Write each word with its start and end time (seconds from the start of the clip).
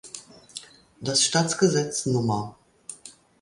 Das 0.99 1.21
Staatsgesetz 1.23 2.07
Nr. 2.07 2.55